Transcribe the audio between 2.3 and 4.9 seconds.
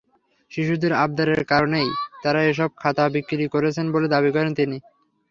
এসব খাতা বিক্রি করছেন বলে দাবি করেন তিনি।